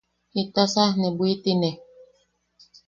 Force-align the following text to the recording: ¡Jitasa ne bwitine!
¡Jitasa 0.33 0.83
ne 0.99 1.09
bwitine! 1.17 1.69